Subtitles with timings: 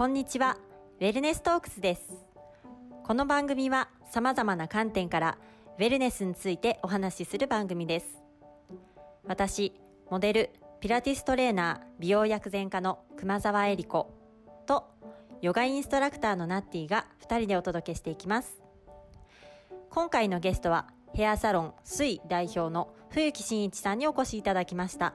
[0.00, 0.56] こんにちは。
[0.98, 2.24] ウェルネストークスです。
[3.04, 5.36] この番組は様々な観点から
[5.78, 8.06] ウェルネスについてお話しする番組です。
[9.26, 9.74] 私
[10.10, 14.10] モデルピラティストレーナー美容薬膳家の熊沢恵理子
[14.64, 14.86] と
[15.42, 18.62] ヨガインストラクターのナッティが2人でお届けしていきます。
[19.90, 25.12] 今回のゲストはヘアサロン水代表の冬木真一さんにお越しいただきました。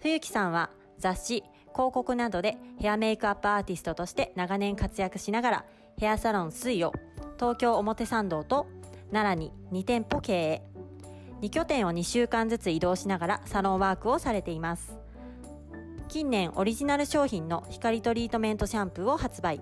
[0.00, 5.64] 冬木さんは雑誌広告などでヘアメイクアップアーティストとして長年活躍しながら
[5.98, 6.92] ヘアサロン水を
[7.38, 8.66] 東京表参道と
[9.12, 10.62] 奈良に2店舗経営。
[11.42, 14.96] 2拠点を2週間ずつ移動しながらサロンワークをされています。
[16.08, 19.60] 近年オリジナル商品の光トリートメントシャンプーを発売。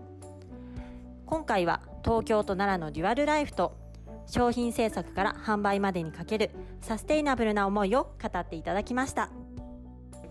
[1.27, 3.75] 今回は東京と奈良のデュアルライフと
[4.27, 6.51] 商品制作から販売までにかける
[6.83, 9.31] サステイナブルな思いを語っていただきました。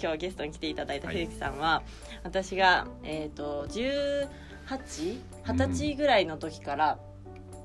[0.01, 6.99] 今日ゲストに来ていただいた冬木さんは、はい、私が、えーと、1820歳ぐらいの時から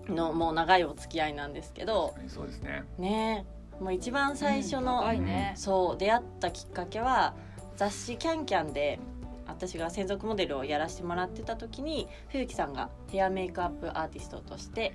[0.09, 2.84] の、もう長いお付き合いなんですけどそうですね。
[2.98, 3.47] ね
[3.81, 7.34] もう一番最初の、うんね、そう出会ったきっかけは
[7.77, 8.98] 雑誌「キャンキャンで
[9.47, 14.95] 私が専属モデルをやらせてもらってた時に冬木さんがヘアメイクアップアーティストとして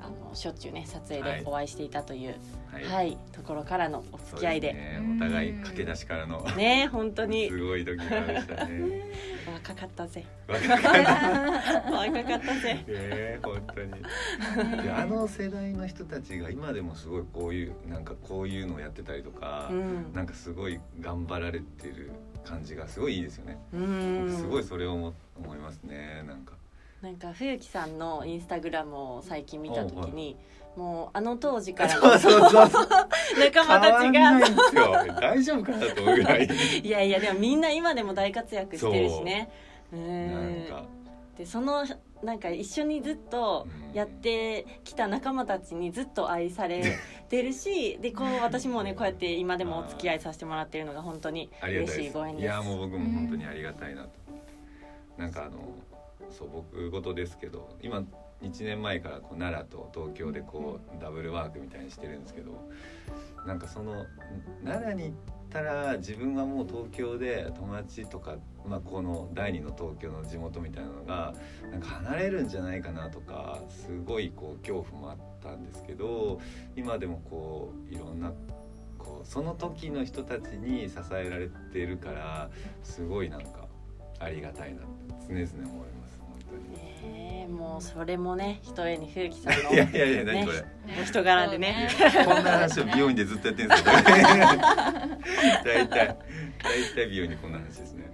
[0.00, 2.34] あのしょっちゅうね撮影でお会いしていたという、
[2.72, 7.48] はい、はい、ところからのお付き合いで、ね、お互い駆け出しからのね本当に。
[7.48, 9.02] すごい時でしたね。
[9.52, 10.24] 若かったぜ。
[10.46, 10.90] 若かった。
[11.90, 12.84] 若かったぜ。
[12.86, 14.90] ね本当に。
[14.90, 22.10] あの世代の人たちが今でもすごいこういうなんかこういうのをやってたりとか、うん、なんかすごい頑張られてる
[22.44, 23.58] 感じがすごいいいですよね。
[24.36, 26.22] すごいそれを思思いますね。
[26.26, 26.55] なんか
[27.06, 30.36] なんか冬木さんのインスタグラムを最近見た時に
[30.76, 32.70] もうあの当時から そうそうそう。
[33.38, 35.20] 仲間たちが。
[35.20, 36.48] 大丈夫かなと思うぐらい。
[36.82, 39.48] いやいやでもみんな今でも大活躍してるしね。
[39.92, 40.66] うん。
[41.38, 41.84] でその
[42.24, 46.82] なんか一緒にずっとやってきた仲間たちにずっと愛され
[47.28, 52.10] てるしでこう私もねこうやって今でもお付き合いさせてもらってるのが本当に嬉しい。
[52.10, 52.42] ご縁です。
[52.42, 54.08] いやもう僕も本当にありがたいなと、
[55.16, 55.60] なんかあの
[56.30, 58.04] そう僕事ですけど今
[58.42, 62.68] 1年前からこう奈良と東京でこうダブルワークみたいにしてるんですけど
[63.46, 64.04] なんかその
[64.64, 65.14] 奈良に行っ
[65.50, 68.36] たら自分はもう東京で友達とか、
[68.66, 71.34] まあ、この第二の東京の地元みたいなのが
[71.70, 76.40] なんか離れるんじゃないかなとかすごいこう恐怖もあったんですけど
[76.76, 78.32] 今でもこういろんな
[78.98, 82.50] こうその時の人たちに支えられてるから
[82.82, 83.68] すごいなんか
[84.18, 84.84] ありがたいなっ
[85.28, 85.95] て常々思います。
[87.46, 90.64] ねもうそれもねひとえに冬木さんの いやいやいや何これ、
[91.00, 91.88] お人柄でね。
[92.24, 96.16] こんな話を美容院でずっとやってるんですけど 大体大
[96.94, 98.06] 体美容院でこんな話ですね。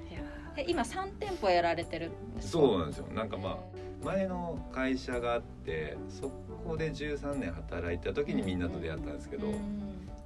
[0.67, 3.07] 今三店舗やられてるそうなんですよ。
[3.09, 6.31] なんかまあ前の会社があってそ
[6.67, 9.47] こで13年働いた時にみんなと出会ったんですけど、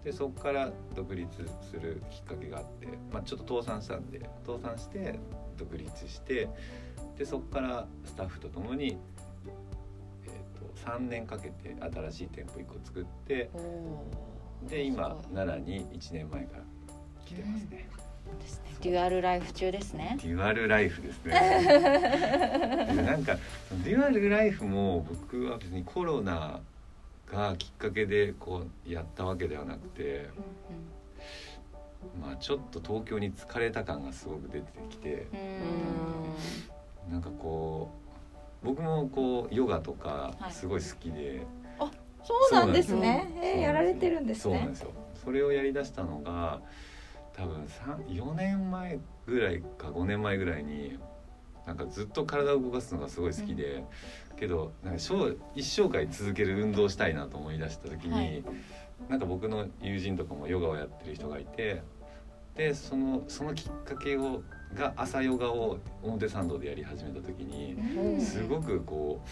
[0.02, 1.28] でそこから独立
[1.70, 5.18] するきっかけがあって、まあ、ちょっと倒産したんで倒産して
[5.56, 6.48] 独立して
[7.18, 8.98] でそこからスタッフと共に、
[10.26, 13.50] えーと、3年かけて新しい店舗1個作って
[14.68, 16.62] で今奈良に1年前から
[17.24, 17.88] 来てますね。
[18.40, 18.74] ですね。
[18.80, 20.18] デュアルライフ中ですね。
[20.22, 21.32] デュアルライフですね。
[23.04, 23.36] なんか
[23.84, 26.60] デュアルライフも僕は別にコロナ
[27.30, 30.28] がきっかけでこうやったわけではなくて、
[32.20, 35.26] まあちょっと東京に疲れた感がすごく出てきて、
[37.10, 37.90] なんかこ
[38.62, 41.46] う僕もこうヨガとかすごい好きで、
[41.78, 41.90] はい、あ
[42.24, 44.42] そうなんですねえー、やられてるんですね。
[44.42, 44.90] そうなんですよ。
[45.24, 46.60] それをやりだしたのが
[47.32, 47.64] 多分
[48.08, 50.98] 4年前ぐらいか5年前ぐらいに
[51.66, 53.84] なんかずっと体を動かすのがすごい好きで、
[54.30, 55.00] うん、けどなんか
[55.54, 58.44] 一生涯続ける運動したいなと思い出した時に、はい、
[59.08, 61.82] なんか僕の友人とかもヨガをやってる人がいて
[62.54, 64.42] でそのそのきっかけを
[64.74, 69.22] が朝ヨガを表参道でやり始めた時に、すごくこ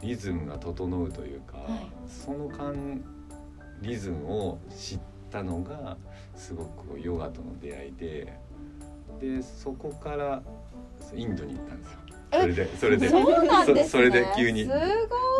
[0.00, 1.66] うリズムが整うというか、
[2.06, 3.02] その間
[3.82, 4.98] リズムを知っ
[5.30, 5.96] たのが
[6.34, 8.38] すごくヨガとの出会いで
[9.20, 10.42] でそこから
[11.14, 11.98] インドに行ったんですよ。
[12.34, 13.08] それでそれで。
[13.08, 14.68] そね、それで急に。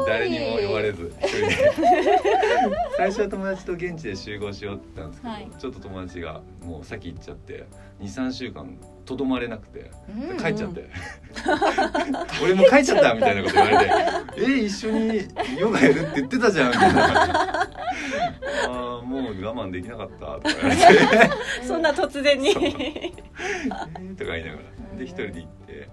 [0.06, 1.12] 誰にも呼ばれず
[2.96, 7.66] 最初は友達と現地で集合しようって言ったんですけど、はい、ちょっと友達がもう先行っちゃって
[8.00, 10.88] 23週間とどまれなくて、うん、帰っちゃって。
[12.42, 13.92] 俺も帰っちゃったみたいなこと言われて
[14.38, 15.28] 「え一緒に
[15.58, 17.68] ヨガやるって言ってたじゃん」みたいな。
[18.66, 21.30] あもう我慢できなかったとか言われて。
[21.66, 22.50] そんな突然に。
[22.50, 22.54] え
[24.16, 24.98] とか言いながら。
[24.98, 25.88] で一人で行って。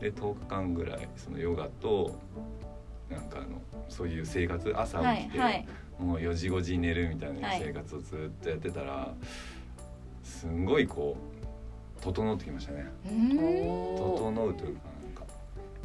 [0.00, 2.20] で10日間ぐらいそのヨガと
[3.10, 5.66] なんかあのそういう生活朝は起きて、いはい。
[5.98, 9.12] もう4時5時に寝るみたいなはい生活をずっとやってたら、
[10.22, 11.37] すんごいこう
[12.00, 12.86] 整ってきましたね。
[13.04, 15.24] 整うというかなんか。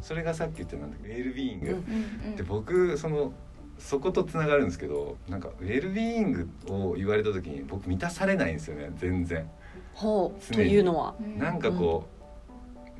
[0.00, 1.80] それがさっき言ったなんだっけウェルビーイング、うんうん
[2.26, 2.36] うん。
[2.36, 3.32] で僕その
[3.78, 9.50] そことつながるんですけどなんかウェルビーイングを言われた時に僕満たされないんですよね全然。
[9.94, 10.54] ほう。
[10.54, 11.14] というのは。
[11.20, 12.06] うんなんかこ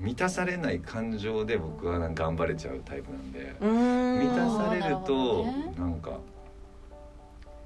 [0.00, 5.44] う、満たされない感情で僕はなんか頑張れちゃうタイプなんで、満たされると
[5.80, 6.18] なんか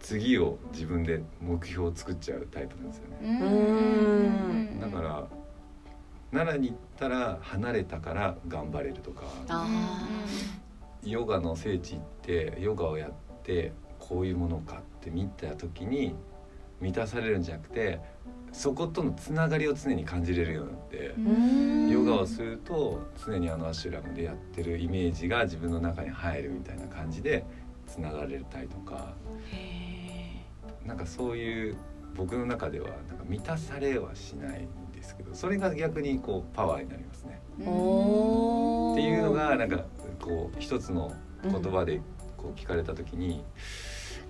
[0.01, 3.19] 次を自分で目標を作っちゃうタイプなんですよね。
[3.23, 3.41] うん
[4.73, 4.81] うん。
[4.81, 5.27] だから
[6.33, 9.25] 奈良に行ったら離れたから頑張れるとか。
[9.49, 9.67] あ
[11.05, 16.15] ヨガの聖地行ってヨガをやってこういうものかって見た時に
[16.81, 18.01] 満たされるんじゃなくて
[18.53, 21.15] そことのつながりを常に感じれるようになって。
[21.21, 21.91] ん。
[21.91, 27.45] ヨガをすると常にあのアシュラムでやってるイメージが自分の中に入るみたいな感じで
[27.87, 29.15] つながれたりとか。
[29.51, 30.45] へ
[30.87, 31.77] なんかそういう
[32.15, 34.63] 僕の中ではなんか満たされはしない。
[34.63, 34.69] ん
[35.09, 37.41] ですけどそれが逆にこうパワーになりますね。
[37.59, 39.85] っていうのがなんか
[40.21, 41.13] こう一つの
[41.43, 42.01] 言葉で
[42.37, 43.43] こう聞かれた時に。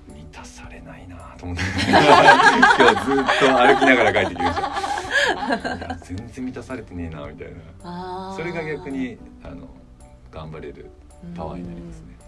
[0.09, 1.63] 満たされないなと思って。
[1.85, 5.95] 今日ずっと歩きながら帰ってきました。
[5.97, 7.49] 全然満たされてねえなみたい
[7.83, 8.33] な。
[8.35, 9.69] それが逆にあの
[10.31, 10.91] 頑張れる
[11.37, 12.19] パワーになりますね。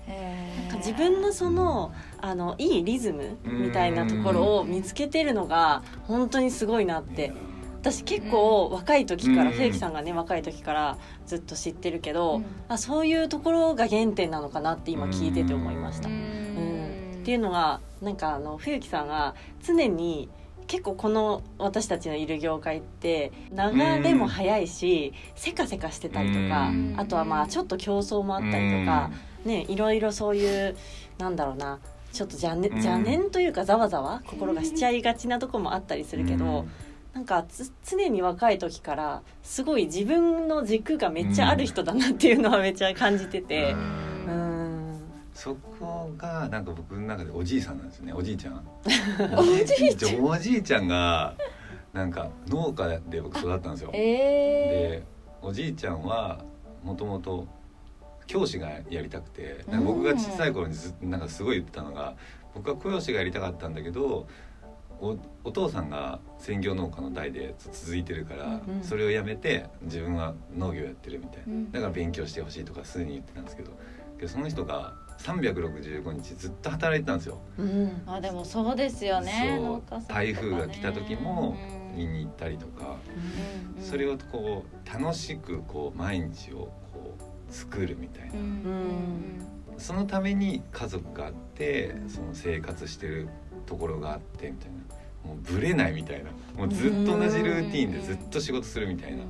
[0.61, 7.33] なんか自分のそのあのいいリズムみたいなところを見つけてるのが本当にすごいなって
[7.81, 9.57] 私結構若い時からうん。
[9.57, 12.45] 冬木さんがね若い時からずっと知ってるけど、うん。
[12.69, 16.09] あそういうところが原点なのかなって今聞いてて思いました。
[16.09, 16.19] ううん。
[16.19, 20.29] んっていうのがなんかあの冬木さんが常に
[20.67, 26.95] 結構この私たちのいる業界って流れも早いし、せかせかしてたりとか、うん。
[26.97, 29.11] あとはまあちょっと競争もあったりとか、
[29.45, 30.77] ねいろいろそういう
[31.19, 31.81] なんだろうな
[32.13, 32.77] ちょっと邪念うん。
[32.77, 36.67] 邪念というかざわざわ心がしちゃいがちなとこもあったりするけど、
[37.13, 43.73] なんかつ常に若い時からすごい自分の軸がめっちゃある人だなっていうのはめっちゃ感じてて。
[43.73, 44.97] ううん。
[44.97, 45.01] ん
[45.35, 48.13] そこがなんか僕の中でおじいさんなんですよね。
[48.13, 48.63] おじいちゃん。
[49.37, 50.25] おじいちゃん？
[50.25, 50.87] おじいちゃん。
[50.87, 51.35] が
[51.93, 53.91] なんか農家で僕育ったんですよ。
[53.95, 55.03] えで
[55.43, 56.45] おじいちゃんは
[56.85, 57.47] もともと
[58.27, 62.15] 教師がやりたくて僕が小さい頃にずっとなんかすごい言ってたのが
[62.55, 64.29] 僕は教師がやりたかったんだけど
[65.01, 71.73] おお父さんが専業農家の代で続いてるから、うんそれをやめて自分は農業やってるみたいな、うん。
[71.73, 73.73] だから勉強してほしいとかすでに言ってたんですけど
[74.19, 77.39] けどその人が365日ずっと働いてたんですよ。
[77.59, 77.67] うん。
[78.07, 79.59] ー、あでもそうですよね。
[79.59, 79.83] ね。
[80.09, 81.81] 台風が来た時もうん。
[81.97, 82.97] 見に行ったりとか、
[83.77, 89.47] うんそれをこう楽しくこう毎日をこう作るみたいな、うん。
[89.79, 93.29] そのために家族があってその生活してる
[93.71, 94.79] ところがあってみたいな。
[95.25, 96.31] もうブレないみたいな。
[96.57, 99.23] もうずっと同じルーティンでずっと仕事するみたいな。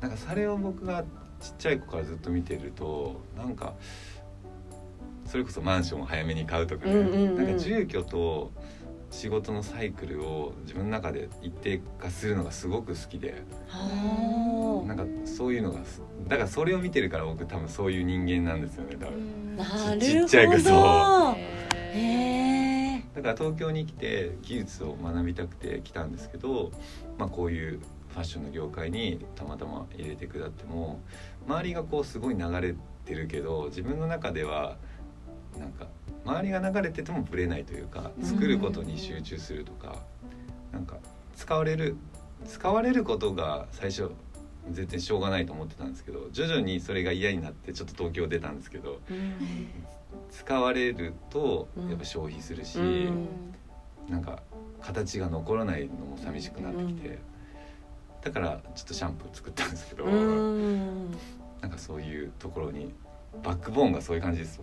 [0.00, 1.04] なんかそれを僕が
[1.40, 3.74] ちっちゃい子からずっと見てるとなんか
[5.26, 7.36] それこそマンションを早めに買うとかね、うんうんうん。
[7.36, 8.50] なんか住居と
[9.10, 13.42] 仕事のサイクルを自分の中で一定化するのがすごく好きで。
[13.68, 19.98] はなんかそういうのがすだからそれを見てるから僕多分そういう人間なんですよね多分。
[20.00, 21.40] ちるっちゃい子そほどへ
[21.92, 22.49] へえ
[23.14, 26.70] だから東京に来て技術を学びたくて来たんですけど、
[27.18, 31.00] まあ、こういうファッションの業界にたまたま入れてくだっても
[31.46, 32.74] 周りがこうすごい流れ
[33.04, 34.76] てるけど自分の中では
[35.58, 35.86] なんか
[36.24, 39.96] 周りが流れててもぶれないというか作ることに集中するとか、
[40.70, 40.98] なんか
[41.34, 41.96] 使われる
[42.46, 44.10] 使われることが最初
[44.70, 49.00] 全然しょうがないと思ってたんですけど徐々にそれが嫌になってちょっと東京出たんですけど
[50.30, 53.28] 使われるとやっぱ消費するし、うん。
[54.08, 54.42] なんか
[54.80, 57.18] 形が残らないのも寂しくなってきて、
[58.22, 61.10] だからちょっとシャンプー作ったんですけど、うん。
[61.60, 62.94] なんかそういうところに
[63.42, 64.60] バックボーンがそういう感じです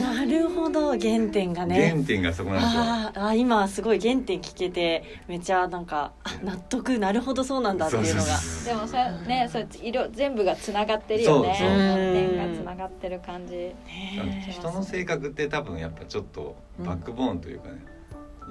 [0.00, 1.90] なるほど原点がね。
[1.90, 3.24] 原点がそこなんですよ。
[3.24, 8.20] あ今すごい原点聞けてめっちゃなんかあ納得なるほどそうなんだっていうのが。
[8.22, 11.56] そうでもそれねそれ色全部がつながってるよね。
[11.58, 13.72] そうそう点がつながってる感じ。
[14.50, 17.84] 人の性格って多分やっぱちょっとバックボーンというかね、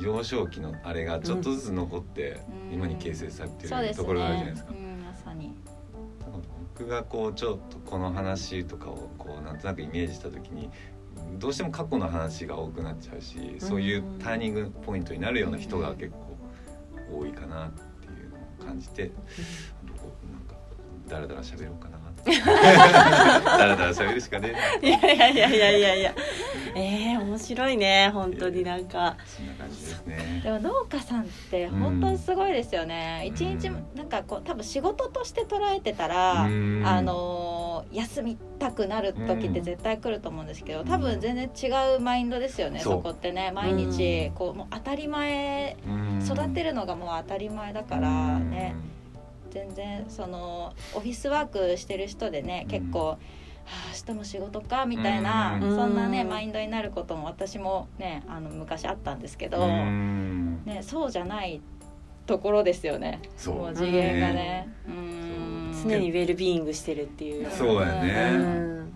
[0.01, 2.39] 幼少期のあれがちょっとずつ残って
[2.69, 2.73] うん。
[2.75, 4.71] 今に形成されてるところがあるじゃないですか。
[4.71, 5.53] うんまさに
[6.79, 10.69] 僕がこうちょっとこの話とかをこうなんとなくイメージした時に
[11.37, 16.37] どうしても過去の話が多くなっちゃうしそういうターニングポイントになるような人が結構
[17.19, 19.11] 多いかなっていうのを感じて
[19.83, 20.55] どこなんか
[21.09, 26.15] だらだら喋ろうかなだらだら喋るしかねえいやいやいやいやいやいや。
[26.75, 29.17] えー、面白いね本当になんか。
[29.25, 30.41] そんな感じですね。
[30.43, 36.83] でも農家さんって本当にすごいですよね、一日うんなんかこう多分仕事として捉えてたら、うん。
[36.85, 37.59] あのー
[37.91, 43.51] 休みたくなる時って絶対来ると思うんですけど、多分全然違うマインドですよね、そこってね。
[43.51, 46.19] 毎日こうもう当たり前うん。
[46.23, 48.75] 育てるのがもう当たり前だからね、
[49.49, 52.69] 全然そのオフィスワークしてる人でねうん。
[52.69, 53.17] 結構、は
[53.65, 55.75] あ明日も仕事かみたいな、うん。
[55.75, 60.63] そんなねうんマインドになることも私もねあの昔あったんですけうど、ん。
[60.65, 61.61] ね、そうじゃない
[62.25, 63.55] ところですよねそう。
[63.55, 64.73] もう次元がね。
[64.87, 65.83] うん。
[65.87, 67.49] 常にウェルビーイングしてるっていう。
[67.51, 68.91] そうやうね、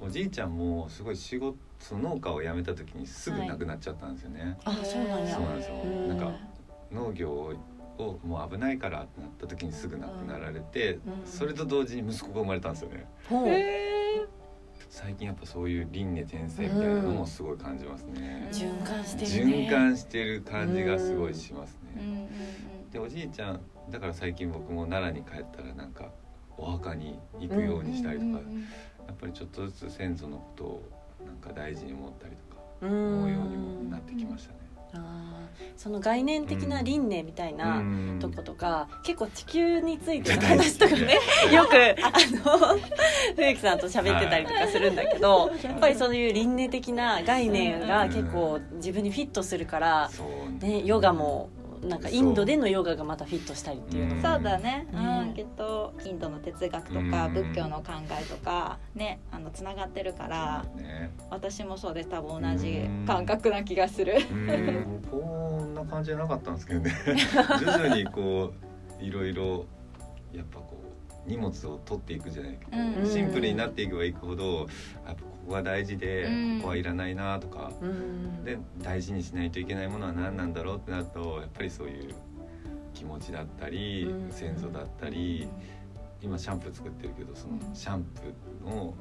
[0.00, 5.74] おじいちゃんもすごい仕事その農家を辞めた時にすぐ亡くなっちゃったんですよね、あそうなんやそうなんですよ。
[5.82, 6.18] うんなん。
[6.18, 6.32] か
[6.92, 7.54] 農業を
[7.98, 11.00] もう危ないからってなった時にすぐ亡くなられて、うん。
[11.24, 13.06] それと同時に息子が生まれたんですよね。
[13.28, 13.48] ほう。
[14.88, 19.52] 最近やっぱそういう輪廻転生みたいなのもすごい感じますね、循環してるね。
[19.68, 22.28] 循環してる感じがすごいしますね、うんうん
[22.92, 26.10] でおじいちゃんだから最近僕も奈良に帰ったらなんか
[26.58, 28.64] お墓に行くようにしたりとか、うんうんうん
[29.06, 30.82] やっぱりちょっとずつ先祖のことを
[31.26, 33.51] なんか大事に思ったりとかう思うように
[35.82, 38.18] その概念的な輪廻みたいなうん。
[38.20, 41.18] とことか、結構地球についての話とかね
[41.52, 42.12] よくあ
[42.48, 42.78] の
[43.34, 50.10] 冬木さんと喋ってたりとかするんだけど、やっぱりそういう輪廻的な概念が結構自分にフィットするから、
[50.60, 51.50] ね、ヨガも
[51.82, 55.92] なんかインドでのヨガがまたフィットしたりっていうのそうだね、ねうん、きっと。
[56.04, 61.10] インドの哲学とかうん仏教の考えとかねあのつながってるからね。
[61.30, 64.14] 私もそうです多分同じ感覚な気がする。
[64.30, 65.02] うん。
[65.10, 66.92] こんな感じじゃなかったんですけどね。
[67.60, 68.52] 徐々にこ
[69.00, 69.66] ういろいろ
[70.32, 70.80] やっぱこ
[71.26, 73.06] う荷物を取っていくじゃないけど、うん。
[73.06, 74.58] シンプルになっていけばいくほど
[75.06, 77.72] やっぱこ大事で、うんここはいらないなとか。
[77.80, 82.14] うんで大事にしないといけないものは何なんだろうってなるとやっぱりそういう
[82.92, 85.48] 気持ちだったり、うん先祖だったり
[86.20, 88.94] 今シャンプー作ってるけどそのうんシャンプーの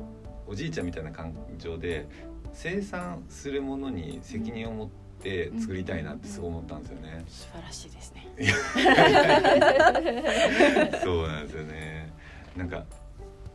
[0.48, 2.08] おじいちゃんみたいな感情で
[2.54, 4.90] 生産するものに責任を持っ
[5.24, 7.24] て作りたいなってそう思ったんですよね。
[7.28, 8.28] 素晴らしいですね
[11.04, 12.12] そうなんですよね。
[12.56, 12.84] なんか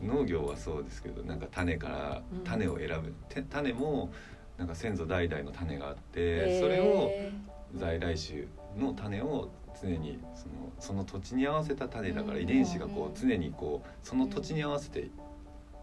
[0.01, 2.43] 農業はそうですけどなんか種からうん。
[2.43, 4.11] 種を選ぶ、て種も
[4.57, 7.11] なんか先祖代々の種があってそれを
[7.75, 15.09] 在来種の種を常にそのその土地に合わせた種だからうん遺伝子がこう常にこうその土地に合わせて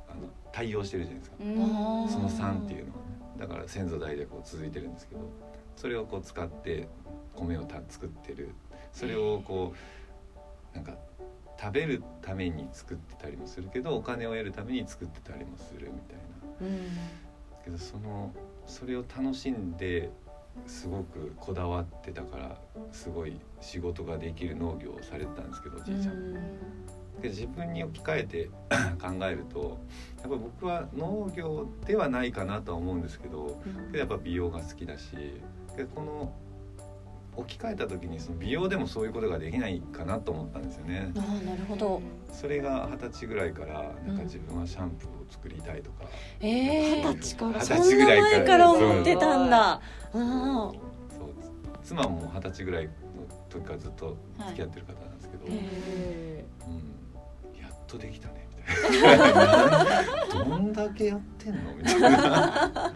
[0.08, 1.36] あの対応してるじゃないですか。
[1.40, 2.08] うん。
[2.08, 2.98] その産っていうのは。
[2.98, 3.04] ね
[3.38, 5.20] だから先祖代々こう続いてるんですけど
[5.74, 6.86] それをこう使って
[7.34, 8.50] 米をた作ってる。
[8.92, 9.74] それをこ
[10.72, 10.96] うなんか
[11.60, 16.24] 食べるために作ってたりもするけどお金を得るために作ってたりもするみたいな。
[16.60, 17.34] うん
[17.64, 18.32] けどその
[18.66, 20.10] それを楽しんで
[20.66, 22.56] すごくこだわってたから
[22.92, 26.34] すごい仕事ができる農業をされてたんですけどおじいちゃん。
[27.20, 28.50] で自分に置き換えて
[29.00, 29.78] 考えると
[30.20, 35.40] やっぱ僕は農業ではないかなとは思うんですけどけどやっぱ美容が好きだし
[35.76, 36.32] でこの
[37.36, 41.12] 置き換えた時にその美容でもそういうことができないかなと思ったんですよね。
[41.16, 42.00] ああなるほど。
[42.32, 46.04] それが二十歳ぐらいからなんか自分はシャンプーを作りたいとか、
[46.40, 47.60] ええ二十歳から。
[47.60, 49.80] そんな前から思ってたんだ。
[50.12, 50.18] う。
[50.18, 50.80] んそう
[51.82, 52.92] 妻も二十歳ぐらいの
[53.48, 56.70] 時からずっと付き合ってる方なんですけど、へう
[57.58, 60.04] ん、やっとできたねみたいな。
[60.44, 62.08] どんだけやってんのみたいな。
[62.20, 62.92] わ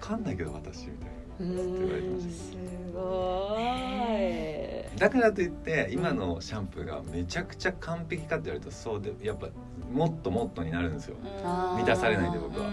[0.00, 1.20] かんないけど私みたいな。
[1.40, 4.98] ずっと言われてましたすごい。
[4.98, 9.48] だからといって今のシャンプーがめちゃくちゃ完璧かって言われるとそうでやっぱ
[9.92, 11.16] もっともっとになるんですよ。
[11.42, 12.70] 満たされないんで僕は。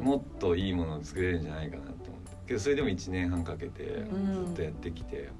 [0.00, 2.08] もっといいものを作れるんじゃないかなと思って。
[2.48, 4.46] けどそれでも1年半かけてん。
[4.46, 5.30] ずっとやってきてうん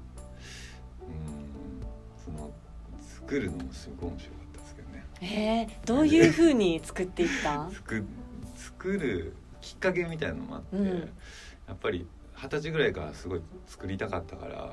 [2.23, 2.51] その
[3.01, 5.05] 作るのもすごい面白かったですけどね。
[5.21, 7.69] えー、どういう風に作っていった？
[7.71, 8.03] 作
[8.55, 10.87] 作るきっかけみたいなのもあって、うん。
[11.67, 12.07] やっぱり
[12.41, 14.71] 二十歳ぐらいからすごい作りたかったから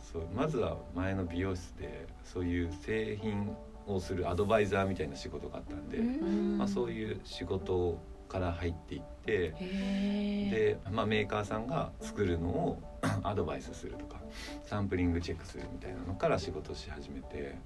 [0.00, 3.54] そうまずは前の美容室でそういう製品
[3.86, 12.82] をするアドバイザーみたいな仕事があったんで、まあ、そうういう仕事から入っていって、で、まあ、メーカーさんが作るのを
[13.22, 14.20] アドバイスするとか
[14.64, 17.56] サンプリングチェックするみたいなのから仕事し始めて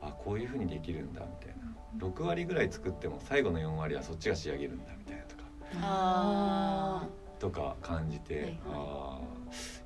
[0.00, 1.70] あこういうふうにできるんだみたいな。
[1.98, 5.42] 6割ぐらい作っても最後の4割はそっちが仕上げるんだみたいなとか。
[5.82, 7.06] あ
[7.40, 8.56] とか感じて、はいはい。
[8.72, 9.20] ああ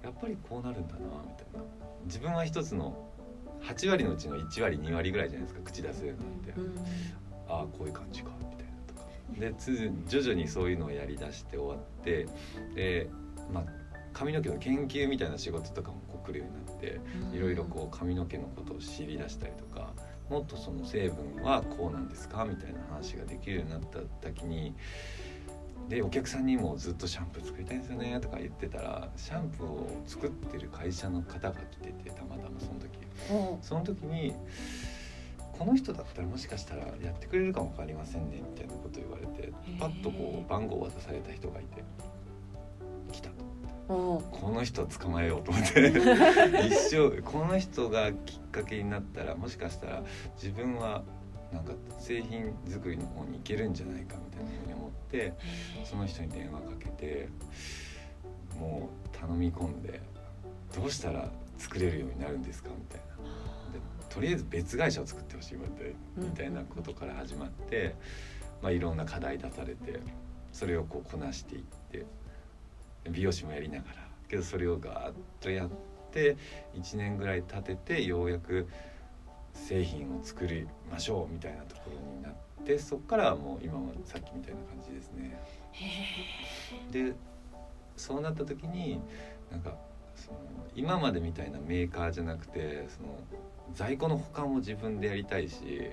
[0.02, 1.04] やっぱりこうなるんだなみ
[1.36, 1.64] たいな。
[2.04, 3.10] 自分は一つの
[3.62, 6.52] 8割のうちの1割2割ぐらいじゃないですか口出せるのって。
[6.52, 6.74] ー、うん。
[7.48, 9.06] ああこういう感じかみたいなとか。
[9.38, 12.26] でつ徐々にそういうのをやりだして終わって
[12.74, 13.08] で
[13.52, 13.64] まあ
[14.12, 17.00] 髪の毛の研究みたいな仕事とかもこう来るようになって
[17.36, 19.92] いろいろこう髪の毛のことを知り出したりとか
[20.30, 24.74] もっとその成分はこうなんですかみたいな話ができるようになった時に
[25.88, 33.04] でお客さんにもずっとシャンプー作りたいんですよねとか言ってたらシャンプーを作ってる会社の方が来ててたまたまその時。
[33.30, 34.34] おその時に
[35.58, 41.84] この人だったらもしかしたらやってくれるかも分かりませんねみたいなこと言われてパッとこう番号を渡された人がいて
[43.12, 43.44] 来たと。
[43.86, 45.92] おこの人捕まえようと思って。
[46.66, 50.02] 一生この人がきっかけになったらもしかしたら
[50.42, 51.04] 自分は
[51.54, 55.32] なんか製品作りの方に行けるんじゃないかみたいなふうに思って
[55.84, 57.28] その人に電話かけて
[58.58, 60.00] もう頼み込んで
[60.74, 63.14] どうしたら作れるようになるんですかみたいな。
[63.72, 63.80] で
[64.12, 65.58] とりあえず別会社を作ってほしい
[66.16, 67.94] みたいなことから始まって、
[68.60, 70.00] まあ、いろんな課題出されて
[70.52, 72.04] それをこうこなしていって
[73.08, 73.94] 美容師もやりながら
[74.28, 75.70] けどそれをガーッとやっ
[76.12, 76.36] て
[76.74, 78.68] 1年ぐらい経ててようやく
[79.54, 82.32] 製品を作りましょうみたいなところになっ
[82.64, 85.40] てそこからはもう今はさっきみたいな感じですね。
[86.90, 87.14] で
[87.96, 89.00] そうなった時に
[89.50, 89.76] なんか
[90.16, 90.38] その
[90.74, 93.18] 今までみたいなメーカーじゃなくてその
[93.72, 95.90] 在庫の保管も自分でやりたいし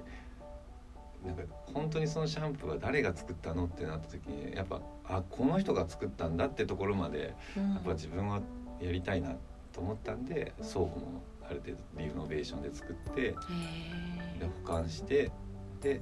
[1.26, 8.42] なんか本当にそのシャンプーは誰が作ったのってなった時にやっぱあこの人が作ったんだってところまでやっぱ自分は
[8.80, 9.36] やりたいな
[9.72, 13.36] と思ったんで倉庫もある程度リノベーションで作ってで
[14.64, 15.32] 保管して
[15.82, 16.02] で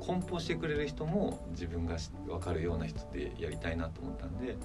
[0.00, 4.56] 梱包してくれる人も自分がし分かるような人でやりたいなと思ったんで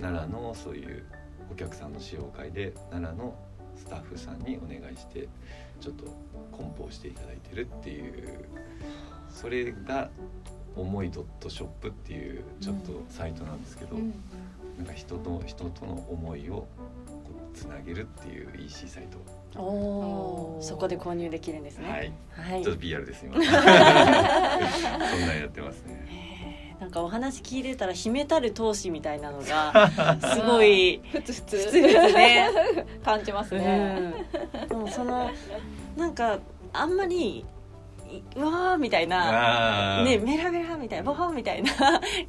[0.00, 1.04] 奈良のそういう
[1.50, 3.34] お客さんの使用会で奈良の
[3.76, 5.28] スタッフさんにお願いして
[5.80, 6.04] ちょっと
[6.52, 8.44] 梱包していただいてるっていう
[9.30, 10.10] それが
[10.76, 13.96] 「思いドットショップ」っていうちょっとサイトなんですけど、
[14.76, 16.66] なんか人と人との思いを
[17.54, 19.06] つなげるっていう EC サイ
[19.54, 20.62] ト、おー。
[20.62, 21.90] そこで購入できるんですね。
[21.90, 22.12] はい。
[22.52, 22.62] はい。
[22.62, 23.36] ちょっと PR です今。
[23.40, 26.24] そんなんやってますね。
[26.80, 29.90] なんかお話聞いてたら秘めたる闘志みたいなのが
[30.34, 32.48] すごいふつふつ普通ですね。
[33.04, 34.12] 感じますね。
[34.60, 35.30] うん、でもその
[35.96, 36.40] なんか
[36.72, 37.46] あんまり
[38.36, 41.72] わーみたいなねメラメラみたいなボホンみたいな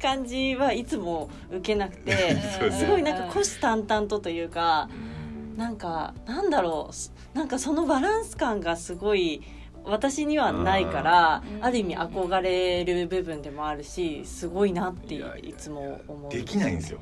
[0.00, 2.36] 感じはいつも受けなくて
[2.70, 5.15] すごいなんか虎視眈々とというかうん
[5.56, 6.90] なんかなんだろ
[7.34, 7.36] う。
[7.36, 9.42] なんかそのバランス感がすごい
[9.84, 11.64] 私にはないからうん。
[11.64, 16.30] ある意味憧れる部分でもあるしすごいなっていつも思う。
[16.30, 17.00] できないんですよ。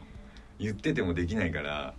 [0.59, 1.95] 言っててもできないから。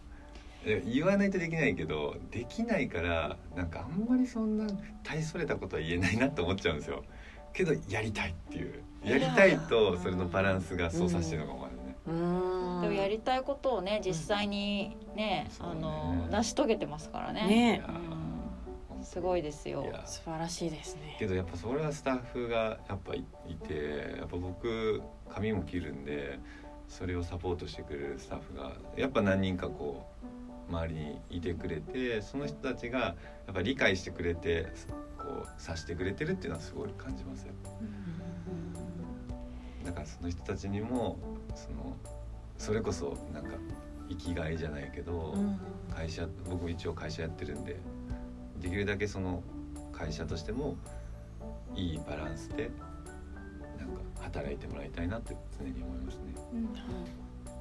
[0.67, 4.65] え言わないとできないけどできないからなんかあんまりそんな
[5.03, 7.03] 大それたことは言えないなって思っちゃうんですよ。
[7.53, 8.83] けどやりたいっていう。
[9.03, 11.67] やりたいとそれのバランスがそうさせてるのかも
[12.05, 17.81] でもやりたいことをね実際にね、あの成し遂げてますからね。
[19.03, 19.85] すごいですよ。
[20.05, 21.15] 素晴らしいですね。
[21.19, 26.39] けどやっぱそれはスタッフがやっぱいいてやっぱ僕髪も切るんで
[26.87, 30.07] それをサポートしてくれるスタッフがやっぱ何人かこ
[30.69, 33.15] う周りにいてくれてその人たちがや
[33.51, 34.67] っぱ理解してくれて
[35.17, 37.53] こうさしてくれてるっていうのはすごい感じますよ。
[39.85, 41.19] だからその人たちにも
[41.55, 41.95] その
[42.57, 43.51] それこそなんか
[44.09, 45.59] 生きがいじゃないけど、うん。
[45.93, 47.77] 会社僕も一応会社やってるんで
[48.59, 49.41] できるだけその
[49.91, 50.75] 会社としても
[51.73, 52.69] いいバランスで
[53.77, 56.23] なんか働いてもらいたいなって常に思いますね。
[56.53, 56.69] うん。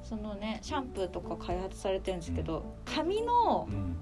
[0.03, 3.97] そのねシャンプーとか開発されてるんですけど、髪のうん。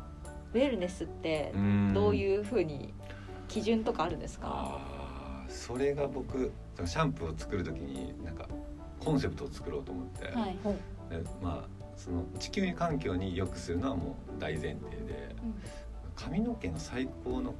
[0.53, 1.51] ウェルネスって
[1.95, 2.93] どういうふうに
[3.47, 4.49] 基準とかあるんですか？
[4.51, 6.51] あーそれが僕
[6.85, 8.47] シャンプーを作る時になんか
[9.03, 10.57] コンセプトを作ろうと思って、はい。
[11.09, 15.35] でまあその地球環境に良くするのはもう大前提で
[16.15, 17.53] 髪の毛の最高の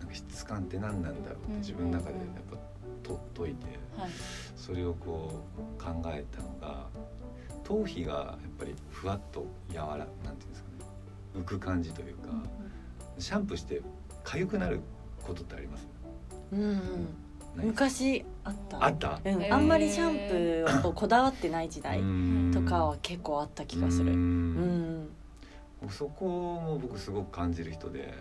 [0.00, 2.56] なんか質感って何なんだろうって自分の中でやっぱ
[3.02, 3.66] と解いて。
[3.96, 4.10] はい。
[4.56, 5.44] それをこ
[5.78, 6.88] う考えたのが
[7.62, 10.84] 頭皮がやっぱりふわっと柔らなんていうんですかね
[11.36, 12.30] 浮く感じというか
[13.18, 13.80] シャンプーして
[14.24, 14.80] 痒くなる
[15.22, 15.86] ことってあります？
[16.52, 16.80] うんうん。
[17.56, 18.84] 昔あった。
[18.84, 19.20] あった？
[19.24, 19.52] うん。
[19.52, 20.14] あんまりシャン
[20.64, 22.00] プーをこうこだわってない時代
[22.52, 24.12] とかはは結構あった気がする。
[24.12, 25.08] うん。
[25.90, 28.14] そこも僕すごく感じる人で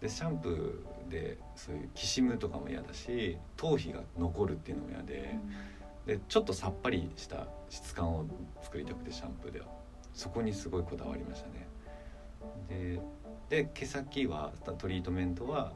[0.00, 5.34] でシャンプーでそういうきしむとかも嫌だし頭皮が残るっていうのも嫌で
[6.06, 8.24] でちょっとさっぱりした質感を
[8.62, 9.66] 作りたくてシャンプーでは。
[10.14, 11.66] そこにすごいこだわりましたね。
[12.68, 13.00] で
[13.48, 15.72] で毛先はトリートメントは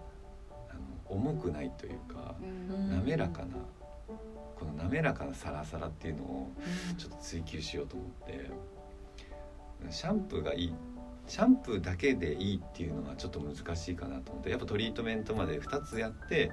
[1.06, 2.44] 重くないというかう
[2.76, 2.90] ん。
[2.90, 3.48] 滑らかな
[4.58, 6.52] この滑らかなサラサラっていうのを
[6.96, 8.50] ちょっと追求しようと思って
[9.90, 10.74] シャンプーがいい
[11.26, 16.52] シャンプーだけでいいっていうのはちょっと難しいかなと思ってやっぱトリートメントまで2つやって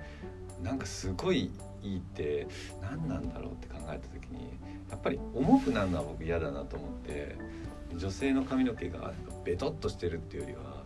[0.64, 2.48] なんかすごいいいって
[2.82, 4.58] 何なんだろうって考えた時に
[4.90, 7.36] やっぱり重くなるのは僕嫌だなと思って
[7.96, 10.81] 女性の髪の毛がベトっとしてるっていうよりは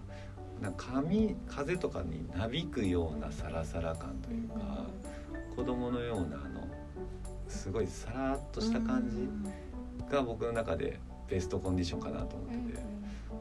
[0.62, 4.86] なんか髪風とかになびくようなサラサラ感というか
[5.56, 6.68] 子供のようなあの
[7.48, 9.30] すごいサラッとした感じ
[10.12, 12.80] が僕の中でベストコンディションかなと思ってて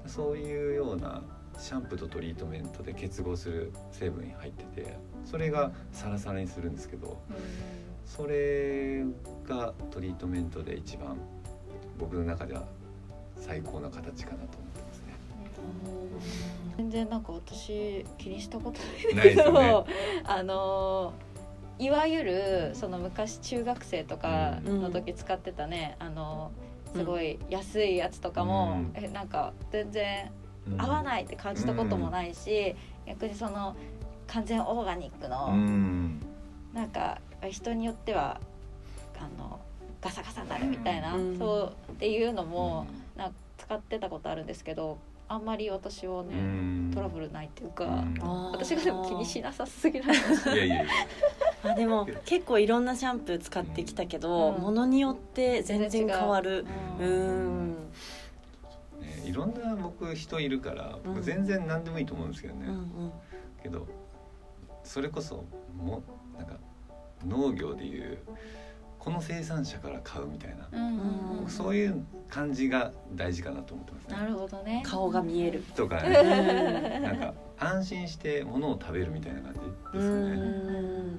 [0.07, 1.23] そういうような
[1.59, 7.21] シャンプーとトリートメントで結合する成分に入っててそれがサラサラにするんですけど
[8.05, 9.05] それ
[9.47, 11.17] がトリートメントで一番
[11.99, 12.65] 僕の中では
[13.37, 15.15] 最高な形かなと思ってますね。
[16.77, 18.81] 全然なんか私気にしたこと
[19.15, 19.85] なないいけど、ね。
[20.27, 21.13] あの
[21.79, 26.53] いわゆるその昔中学生とかの時使ってたね、あの
[26.95, 28.93] すごい安いやつとかも、うん。
[28.95, 30.31] えなんか全然
[30.69, 32.75] うん合わないって感じたこともないし、
[33.07, 33.77] 逆にその
[34.27, 36.21] 完全オーガニックの、うん。
[36.73, 37.19] なんか
[37.51, 38.41] 人によっては
[39.19, 39.61] あの
[40.01, 41.39] ガサガサになるみたいな、うん。
[41.39, 46.91] そうっていうのも、なんか使ってたことあるんですけどあんまり私はね、うん。
[46.95, 48.05] トラブルないっていうか、
[48.53, 50.21] 私がでも気にしなさすぎないい
[50.55, 50.85] いやいや。
[51.65, 54.63] あでも結構いろんなシャンプー使ってきたけど、うん。
[54.63, 56.67] ものによって全然変わる。
[57.01, 57.05] う。
[57.05, 57.77] うん。
[59.25, 61.15] いろんな僕人いるからうん。
[61.15, 63.13] 僕全然何でもいいと思うんですけどね、うんうん。
[63.63, 63.87] けど
[64.83, 66.03] それこそも
[66.37, 66.57] なんか
[67.27, 68.19] 農業でいう
[69.05, 74.17] この生産者から買うみたいな、うんうん僕そういう感じが大事かなと思ってますね。
[74.17, 74.83] なるほどね。
[74.85, 75.63] 顔が見える。
[75.77, 77.03] とかうねん。
[77.03, 79.63] なんか安心して物を食べるみたいな感じう
[79.93, 80.37] ですよね。
[80.37, 81.19] ん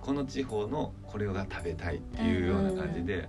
[0.00, 3.28] この地方のこれが食べたいっていうような感じで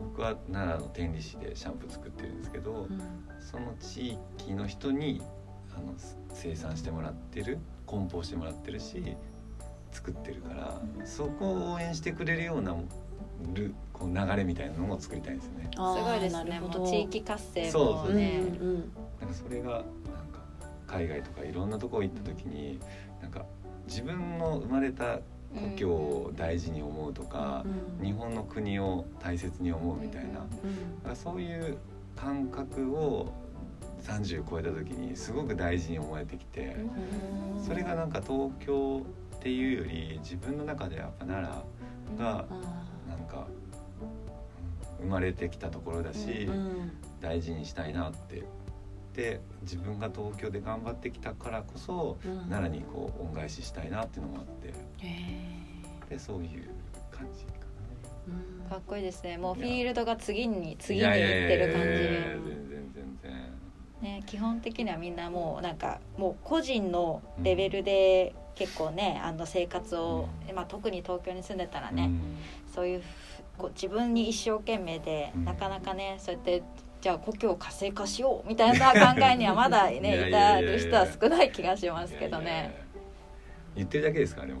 [0.00, 2.88] 僕は奈良の天理市でシャンプー作ってるんですけど
[3.38, 5.20] その地域の人に
[5.76, 5.94] あの
[6.32, 9.16] 生産してもらってる梱包してもらってるし
[9.92, 12.74] 作ってるからそこを応援してくれるような
[13.54, 15.70] るこう流れみたいなのを作りたいんですよね。
[15.72, 16.60] すごいですね。
[16.60, 18.40] もう地域活性そうそうもね。
[18.60, 18.64] う
[19.20, 19.86] なんかそれがなんか
[20.86, 22.78] 海外とかいろんなところ行った時に
[23.20, 23.44] なんか
[23.86, 25.18] 自分の生まれた
[25.54, 27.64] 故郷を大事に思うとか
[28.00, 30.24] う、ん日本の国を大切に思うみたい
[31.04, 31.76] な、そういう
[32.16, 33.32] 感覚を
[34.02, 36.76] 30超えた時にすごく大事に思えてきて、
[37.56, 39.02] うんそれがなんか東京
[39.36, 41.52] っていうより自分の中でやっぱ奈
[42.16, 42.44] 良が
[45.02, 48.42] 生まれてきたところだし、うん大事にしたいなって。
[49.14, 52.48] で自分が東京で頑張ってきたからこそうん。
[52.48, 54.72] 奈良にこう恩返ししたいなっていうのもあって。
[54.98, 55.52] へ
[56.08, 56.70] でそういう
[57.10, 58.70] 感じかーうん。
[58.70, 59.38] かっこいいですね。
[59.38, 60.76] もうフィールドが次にな。
[60.78, 61.88] 次に行ってる感じ。
[61.88, 61.98] 全
[62.44, 63.52] 然全然。
[64.02, 72.10] ね、基本的にはみんなもうなんかもう個人のレベルで結構ねあの生活を、まあ、特に東京に住んでたらね、
[72.74, 73.02] そういう
[73.58, 76.62] こう自分に一生懸命で、なかなかねそうやって
[77.00, 82.80] じゃあ故郷活性化しようみたいな考えにはまだね 至る人は少ない気がしますけどね。
[83.74, 84.52] 言ってるだけですかね。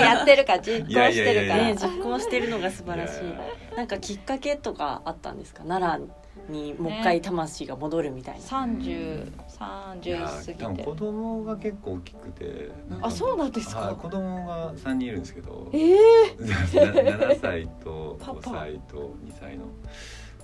[0.00, 1.72] やってるか実行してるから。
[1.72, 3.76] 実行してるのが素晴らしい。
[3.76, 5.62] なんかきっかけとかあったんですか？
[5.62, 6.08] 奈良
[6.52, 8.40] にもう一回魂が戻るみたいな。
[8.40, 10.84] 三十31過ぎて。
[10.84, 13.96] 子供が結構大きくてあそうなんですか？
[14.00, 15.68] 子供が3人いるんですけど。
[15.72, 19.66] ええー、7歳と5歳と2歳の。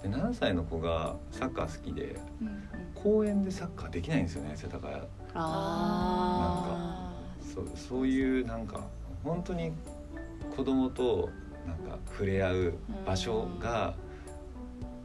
[0.02, 2.62] で7歳の子がサッカー好きで、うんうん、
[2.94, 4.94] 公園でサッカーできないんですよね世田谷。
[4.94, 5.02] あ
[5.34, 7.10] あ
[7.42, 8.80] かそそういうなんか
[9.24, 9.72] 本当に
[10.56, 11.28] 子供と
[11.66, 12.74] なんか触れ合う
[13.06, 13.94] 場所が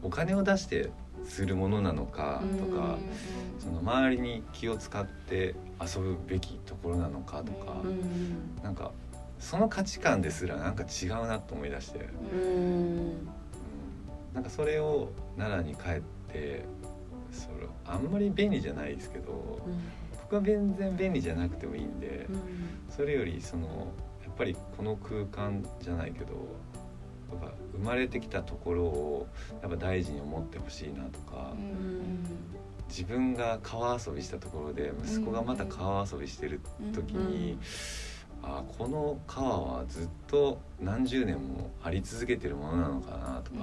[0.01, 0.89] お金を出して
[1.25, 2.99] するものなのかとか、うん。
[3.85, 8.63] 周りに気を使って遊ぶべきところなのかとかーうん。
[8.63, 8.91] なんか
[9.39, 11.99] その価値観ですらなんか違うなと思い出して。
[12.33, 12.39] うん。
[12.39, 13.29] うん
[14.33, 16.01] なんかそれを奈良に帰っ
[16.33, 16.65] て
[17.31, 19.65] それあんまり便利じゃないですけど
[20.23, 22.39] 僕は全然便利じゃなくてもいいんでうん。
[22.89, 23.93] それよりその
[24.25, 26.33] やっぱりこの空間じゃないけど
[27.31, 29.27] やっぱ生まれてきたところを
[29.61, 31.53] やっぱ大事に思ってほしいなとか
[32.89, 36.61] 自分が川遊びしたところで息子がまた川遊びしてる
[36.93, 37.57] 時に
[38.43, 43.57] あこの川はずっと何十年もあり続けてるものなのかなとか。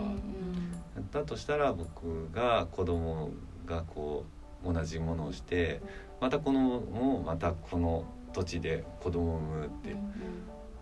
[1.10, 3.30] だとしたら僕が子供
[3.66, 4.24] がこ
[4.64, 5.80] う同じものをして
[6.20, 9.96] またこのもまたこの土地で子供を産むって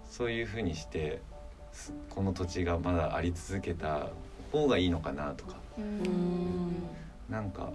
[0.09, 1.23] そういうふうにして
[1.73, 4.09] すこの土地がまだあり続けた
[4.53, 5.57] 方がいいのかなとか。
[5.79, 6.83] うん。
[7.29, 7.71] なんか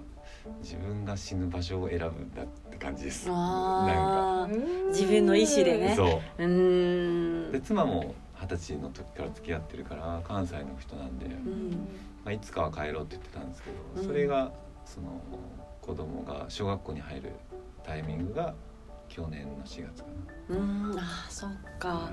[0.61, 3.27] 自分が死ぬ場所を選ぶんだって感じです。
[3.27, 4.55] なんあー。
[4.55, 5.93] うん自分の意思でね。
[5.95, 6.43] そう。
[6.43, 7.51] うーん。
[7.51, 11.71] で妻も二十歳の時から付き合ってるから関西の人なんで、うん。
[12.23, 14.07] まあ、いつかは帰ろうって言ってたんですけど、うん。
[14.07, 14.51] それが
[14.85, 15.21] その
[15.81, 17.31] 子供が小学校に入る
[17.83, 18.53] タイミングが
[19.07, 20.09] 去年の4月か
[20.49, 20.95] うん。
[20.97, 22.11] あーそっか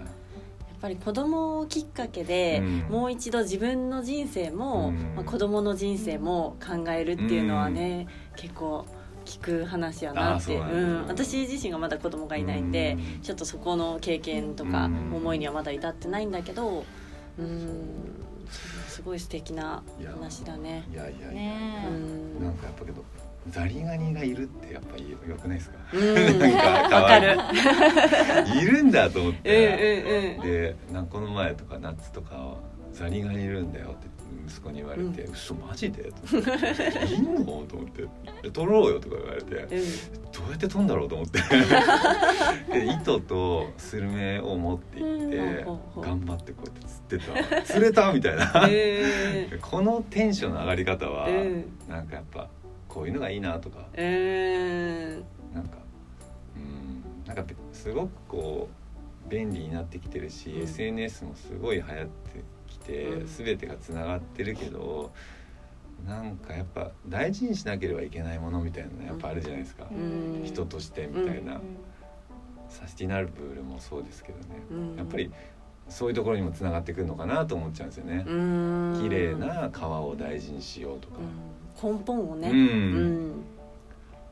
[0.82, 2.78] ぱり子供をきっかけで、うん。
[2.90, 5.14] もう一度自分の人生も、うん。
[5.14, 8.86] まあ、子供の人生も考えるっていうのはね、結構
[9.24, 13.20] 聞く話やなってうなん私自身がまだ子供がいないんで、うん。
[13.22, 15.14] ちょっとそこの経験とかうん。
[15.14, 16.84] 思いにはまだ至ってないんだけど
[17.38, 18.22] うん。
[18.88, 20.84] すごい素敵な話だね。
[20.92, 23.02] いやいやいや、ねうんなんかやっぱけど
[23.48, 26.14] ザリガニがいるってやっぱりよくないですか、うん。
[26.38, 28.62] なんかわ可愛いかる。
[28.62, 30.50] いるんだと思っうんて、うんうん。
[30.52, 32.56] でなこの前とか夏とかは
[32.92, 34.12] ザリガニいるんだよって
[34.46, 36.50] 息子に言われて「嘘マジで?」と思って
[37.14, 38.02] 「いんの?」と思って。
[38.42, 39.54] で「取ろうよ」とか言われて。
[39.56, 39.68] うん。
[40.32, 41.40] どうやって取んだろうと思って。
[42.72, 45.36] で糸とスルメを持って行って
[45.96, 46.02] うん。
[46.02, 47.62] 頑張ってこうやって釣ってた。
[47.62, 48.44] 釣れたみたいな。
[48.64, 51.64] うんこのテンションの上がり方はうん。
[51.88, 52.48] なんかやっぱ
[52.92, 53.86] こういうのがいいなとか。
[53.96, 55.24] うん。
[55.54, 55.78] なんか
[56.54, 57.02] うん。
[57.26, 58.68] なんかすごくこ
[59.26, 60.62] う便利になってきてるし、うん。
[60.64, 63.26] SNS もすごい流行ってきて、うん。
[63.26, 65.10] 全てがつながってるけど
[66.06, 70.42] なんかやっぱ大事にしなければいけないものみたいなのやっぱあるじゃないですか、うん。
[70.44, 71.62] 人としてみたいな、
[72.68, 74.96] サスティナブルもそうですけどね、うん。
[74.96, 75.30] やっぱり
[75.88, 78.24] そういうところにもつながってくるのかなと思っちゃうんですよね。
[78.26, 78.98] うん。
[79.00, 82.50] 綺麗な川を大事にしようとか、うん根本をね。
[82.50, 82.56] うん。
[82.56, 83.44] うん。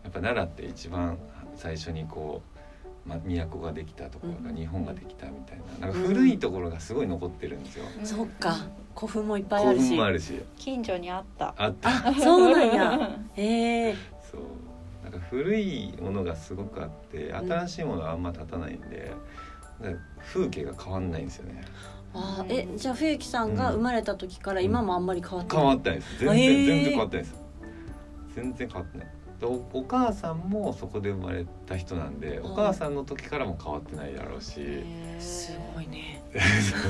[0.04, 1.18] やっぱ奈良って一番
[1.56, 2.42] 最初にこ
[3.06, 4.56] う、ま、都ができたところがうん。
[4.56, 7.84] 日本ができたみたいななんか古いところがすごい残ってるんですよ。
[8.04, 8.56] そっか。
[8.94, 10.00] 古墳もいっぱいあ興るし。
[10.00, 10.40] あるし。
[10.56, 11.54] 近所にあった。
[11.56, 11.88] あった。
[12.08, 13.18] あそうなんや。
[13.34, 13.94] へえ。
[14.30, 14.40] そう。
[15.02, 19.12] なんか古いものがすごくあって新しいものがあんま立たないんで、
[20.32, 21.62] 風景が変わんないんですよね
[22.14, 25.64] あえじゃあ冬木さんが生まれた時から今もあんまり変わってない？
[25.64, 26.18] 変わってないです。
[26.18, 26.66] 全然、へー。
[26.66, 27.34] 全然変わってないです。
[28.34, 29.06] 全然変わってない。
[29.40, 34.84] でおお母さんもそこで生まれた人なんでお母さんの時からも変わってないだろうし、
[35.18, 36.22] すごいね。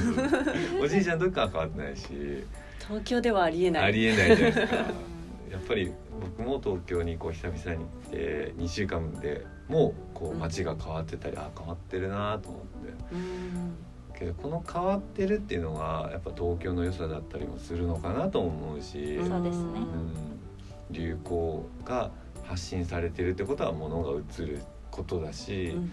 [0.82, 2.44] おじいちゃんの時から変わってないし。
[2.80, 3.82] 東京ではありえない。
[3.84, 4.76] ありえないじゃないですか。
[5.52, 5.92] やっぱり
[6.38, 13.14] 僕も東京にこう久々に来て2週間でもうこう街が変わってたり、あ変わってるなと思って。
[13.14, 13.74] うん
[14.20, 19.28] けどこの変わってるっていうのがやっぱ東京の良さだったりもするのかなとも思うし、うん。
[19.28, 19.80] そうですね。
[20.88, 20.92] うん。
[20.92, 22.10] 流行が
[22.44, 25.90] 発信されてるってことは物が映ることだし、うん。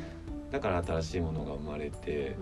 [0.52, 2.36] だから新しいものが生まれて、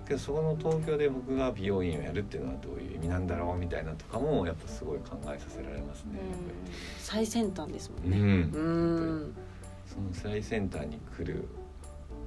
[0.00, 0.06] うん。
[0.06, 6.20] けどそこの東京で僕が美容院をやるっていうのはどういう意味なんだろうみたいなとかもやっぱすごい考えさせられますね。
[6.98, 8.10] 最先端ですもうん。
[8.10, 9.34] ん、ねうん
[9.86, 11.46] その最先端に来る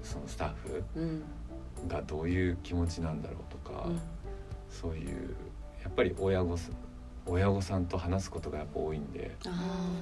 [0.03, 1.23] そのスタッフうん
[1.87, 4.01] がどういう気持ちなんだろうとか、うん。
[4.69, 5.35] そういう
[5.83, 6.73] やっぱり親御さん
[7.25, 9.35] 親御さんと話すことがやっぱ多いんで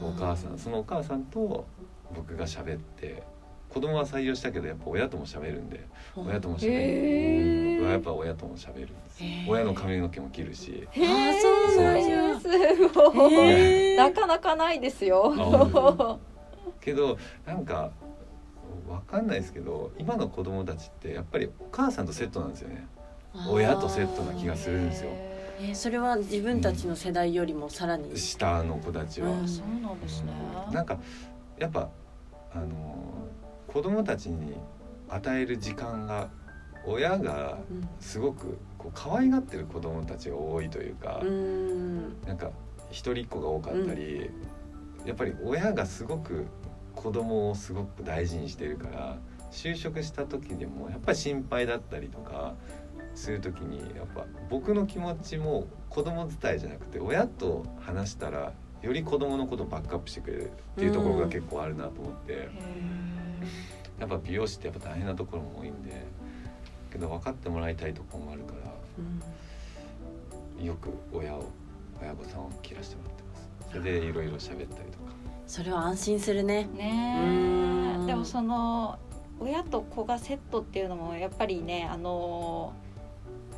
[0.02, 1.66] お母さんそのお母さんと
[2.14, 3.24] 僕が喋って
[3.70, 5.86] 子供は採用したけどやっぱ親とも喋るんで
[6.16, 7.76] 親とも喋る、へー。
[7.80, 9.30] 僕はやっぱ親とも喋るんですよ。
[9.30, 9.50] へー。
[9.50, 10.88] 親の髪の毛も切るし。
[10.92, 12.48] へーあそうなんやす
[12.90, 15.34] ごい、なかなかないですよ。
[15.38, 16.18] あ
[16.80, 17.92] けどなんか
[18.88, 22.88] わかんないですけど今の子供たちってやっぱりお母さんとセットなんですよね。
[23.50, 25.12] 親とセットな気がするんですよ。
[25.14, 25.38] えー
[25.74, 28.16] それは自分たちの世代よりもさらに。
[28.16, 29.48] 下の子たちは、うん。
[29.48, 30.32] そうなんですね。
[30.72, 31.00] なんか
[31.58, 31.90] やっぱ
[32.54, 33.28] あの
[33.68, 34.54] 子供たちに
[35.10, 36.30] 与える時間が
[36.86, 37.88] 親がうん。
[38.00, 42.22] すごくこう可愛がってる子供たちが多いというか、うん。
[42.28, 42.52] なんか
[42.92, 44.30] 一人っ子が多かったり、
[45.06, 46.46] やっぱり親がすごく
[46.98, 49.18] 子供をすごく大事にしてるから
[49.52, 52.56] 就職した時でもやっぱり心配だったりとか
[53.16, 62.50] する時にやっぱ僕の気持ちも子供伝いじゃなくて親と話したらより子供のことをバックアップしてくれるっていうところが結構あるなと思って、
[64.00, 66.06] やっぱ美容師ってやっぱ大変なところも多いんで
[66.92, 68.72] けど分かってもらいたいところもあるから
[70.60, 70.66] うん。
[70.66, 71.46] よく親を
[72.00, 73.50] 親御さんを切らしてもらってます。
[73.72, 75.07] それでいろいろ喋ったりとか
[75.48, 76.70] それは安心するね。
[76.76, 79.00] ねでもその
[79.40, 82.74] 親と子がセットっていうのもやっぱりねあの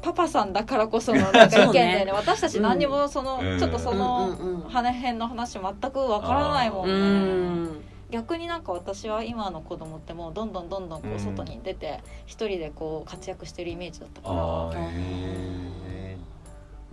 [0.01, 2.11] パパさんだからこその なんか意見だよね。
[2.11, 3.59] 私たち何にもその、うん。
[3.59, 4.35] ちょっとその、
[4.69, 7.81] 辺の話全くわからないもんうね、ん。
[8.09, 11.19] 逆になんか私は今の子供ってもうどんどんどんどんこううん。
[11.19, 14.71] 外に出て一人でこう活躍してるイメージだったから、ま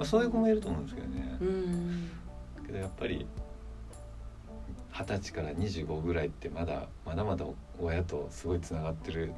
[0.00, 2.10] あ、そういう子もいると思うんですけどね、うん。
[2.66, 3.26] けどやっぱり
[4.98, 7.44] 二十歳から25ぐらいってまだまだまだ
[7.78, 9.32] 親とすごいつながってる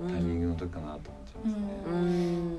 [0.00, 2.58] うタイミングんの時かなと思っちゃいますね、うん。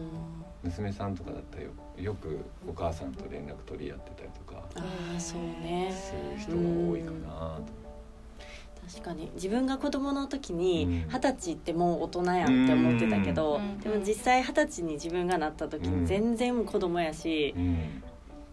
[0.63, 5.91] 娘さんとかだったらよよくお母さんと連絡取り合ってたりとかああそうね。
[5.91, 11.07] する人が多いかなと、確かに自分が子供の時うにん。
[11.07, 13.79] 二十歳ってもう大人やんって思ってたけど、うん。
[13.79, 16.01] でも実際二十歳に自分がなった時うん。
[16.01, 18.03] に全然子供やしう、ん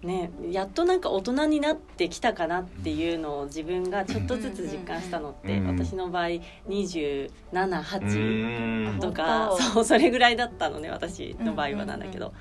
[0.03, 6.27] ね、やっとなんか大人になってきたかなっていうのを自分がちょっとずつ実感したのって、うん私の場合
[6.69, 9.01] 278うん。
[9.01, 12.33] とか、そうそれぐらいだったのね私の場合はなんだけど、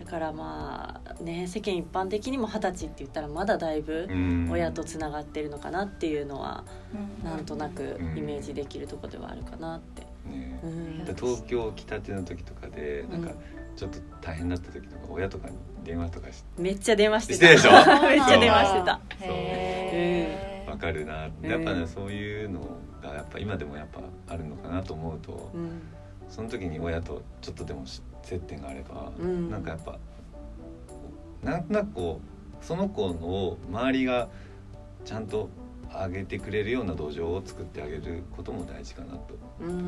[0.00, 4.48] だからまあね世間一般的にも二十歳って言ったらまだだいぶうん。
[4.50, 6.64] 親とつながってるのかなっていうのは
[7.22, 7.24] うん。
[7.24, 10.02] なんとなくイメージできるところではあるかなって。
[10.28, 10.58] ね。
[10.64, 11.04] うん。
[11.04, 13.30] で東京来たての時とかでなんか
[13.76, 17.70] ちょっと大変だった時とか親とかに電話とかしめっちゃ電話してしてでしょ？
[17.70, 17.80] めっ
[18.26, 19.00] ちゃ電話してた。
[19.20, 20.70] へー。
[20.70, 21.26] わかるな。
[21.26, 21.48] うん。
[21.48, 22.60] やっぱねそういうの
[23.00, 25.80] がやっぱ今でもやっぱあるのかなと思うとうん。
[26.28, 29.48] その時に親とちょっとでもし接点があればうん。
[29.48, 29.98] なんかやっぱ
[31.44, 32.20] なんとなくこ
[32.60, 34.28] うその子の周りが
[35.04, 35.48] ちゃんと
[35.88, 39.38] 上げてくれるような土壌を作ってあげることも大事かなと。
[39.60, 39.78] ううん。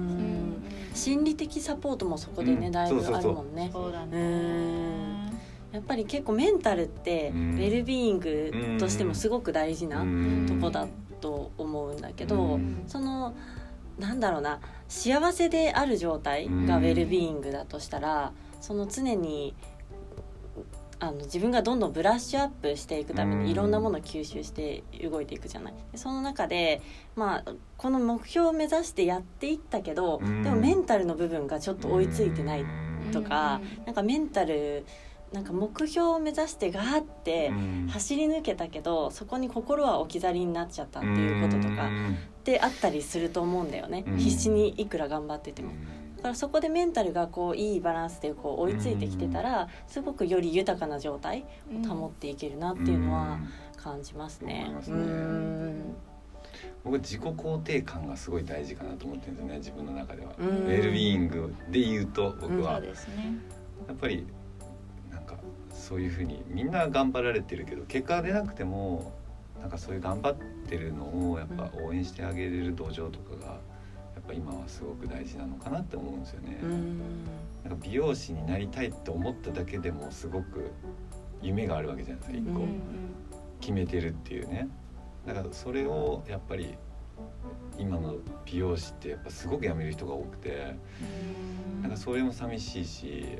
[0.52, 0.62] ん
[0.94, 2.72] 心理的サポートもそこでね、うん。
[2.72, 3.32] だいぶそうそうそう。
[3.32, 3.54] あるもん。
[3.56, 5.27] ねそうだうね
[5.72, 7.54] やっぱり結構メンタルってウうん。
[7.56, 10.46] ェルビーイングとしてもすごく大事なうん。
[10.48, 10.86] とこだ
[11.20, 12.82] と思うんだけど、うん。
[12.86, 13.34] その
[13.98, 19.54] なんだろうな幸せである状態がウェルビーイングだとしたらその常に
[21.00, 23.44] あの自分がどんどんブラッシュアップしていくためうん。
[23.44, 25.74] にいろんなものを吸収して動いていくじゃない。
[25.92, 26.80] でその中で、
[27.14, 30.42] まあ、この目標を目指してやっていったけどうん。
[30.42, 33.10] でもメンタルの部分がちょっと追いついてないうん。
[33.12, 34.84] とかなんかメンタル
[35.32, 37.88] なんか目標を目指してガーってうん。
[37.88, 44.16] 走り抜けたけどそこに心は置き去りになっちゃったっていうこととかってあったりすると思うんだよね、うん。
[44.16, 45.72] 必死にいくら頑張ってても。
[46.16, 53.38] だからそこでメンタルがこういいバランスでこう追いついてきてたらすごくより豊かな状態を保っていけるなっていうのは
[53.76, 54.72] 感じますね。
[54.88, 54.96] うね。
[54.96, 55.94] ん。
[56.82, 60.46] 僕は自己肯定感がすごい大事かなと思ってるんですよね自分の中では、うん。
[60.46, 64.26] ウェルビーイングで言うと僕そは、やっぱり
[65.88, 69.12] そういうふうにみんな頑張られてるけど結果が出なくても
[69.58, 70.36] なんかそういう頑張っ
[70.68, 73.58] てるのをやっぱ応援してあげれる土壌とかがや
[74.20, 76.58] っぱ今はすごく大事なのかなって思うんですよね。
[76.62, 76.98] うん。
[77.64, 80.70] なんか美容師になりたいって思っただけでもすごく
[81.40, 82.60] 夢があるわけじゃないですか一個。
[82.60, 82.80] うん
[83.60, 84.68] 決めてるっていうね。
[85.26, 86.74] だからそれをやっぱり
[87.78, 90.76] 今の美容師ってやっぱすごく辞める人が多くて
[91.82, 93.38] なんかそれも寂しいし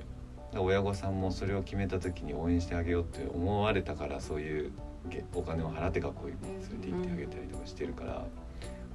[0.57, 4.73] 親御さんもそれを決めた時に応援してあげようって思われたからそういう
[5.11, 8.27] げお金を払って学校に連れて行ってあげたりとかしてるから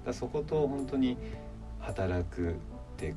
[0.06, 1.18] だそこと本当に
[1.80, 2.54] 働くっ
[2.98, 3.16] て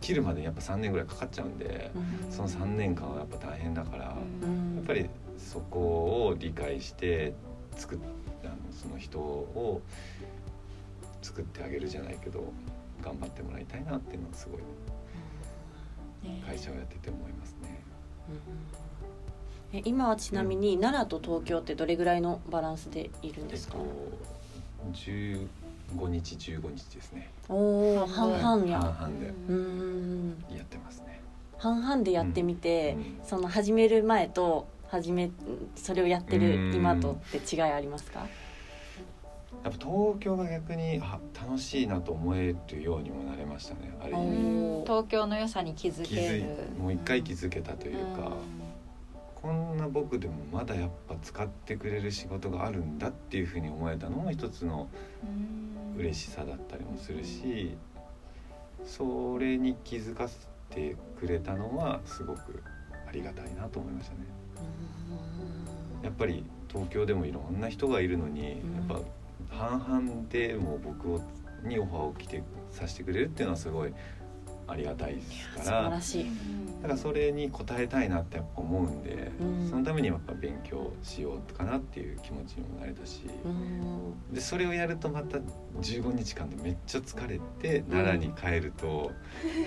[0.00, 1.90] 切るまでにやっぱ3年ぐらいかかっちゃうんで
[2.30, 4.16] その3年間はやっぱ大変だから。
[4.42, 7.34] うんやっぱりそこを理解して
[7.76, 7.98] 作っ
[8.44, 9.82] あのその人を
[11.22, 12.52] 作ってあげるじゃないけど
[13.02, 14.60] 頑張ってもらいたいなっていうのはすごい
[16.46, 17.82] 会社をやってて思いますね。
[19.72, 23.76] え今はちなみに奈良と東京ってどれぐらいのバランスでいるんえっとですか、
[24.92, 25.46] 15
[26.08, 27.30] 日15日ですね。
[27.48, 31.20] おお半々や、半々でうんやってますね。
[31.58, 33.26] 半々でやってみて、うん。
[33.26, 35.30] その始める前と始め
[35.74, 38.26] それをやってる今とって違いありますか？
[39.66, 43.92] やっぱ東京が逆にあ楽しいなと思えるようにもなれましたね。
[44.00, 44.12] ある
[44.84, 46.44] 東京の良さに気づける
[46.78, 48.32] もう一回気づけたというか。
[49.34, 54.88] こんな僕でもまだやっぱ使ってくれる仕事があるんだっていうふうに思えたのも一つの
[55.96, 57.76] 嬉しさだったりもするし
[58.84, 62.60] それに気づかせてくれたのはすごく
[63.06, 64.26] ありがたいなと思いましたね。
[66.02, 69.00] やっぱり東京でもいろんな人がいるのに、うんやっぱ
[69.50, 71.20] 半々でも僕を
[71.64, 73.92] にオファーを来てさせてくれるっていうのはすごい
[74.68, 75.28] ありがたいです
[75.58, 79.70] 素からだからそれに応えたいなってやっぱ思うんで、うん。
[79.70, 84.34] そのためにやっぱ勉強しようかなっていう気持ちにもなれたし、うん。
[84.34, 85.38] でそれをやるとまた
[85.80, 89.12] 15日間でめっちゃ疲れて奈良に帰ると、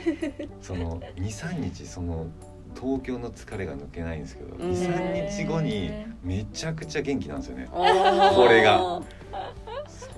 [0.62, 2.28] その23日その
[2.76, 4.72] 東京の疲れが抜けないんですけど、うん。
[4.72, 5.92] 23日後に
[6.24, 7.70] めちゃくちゃ元気なんですよね。
[7.72, 9.02] これが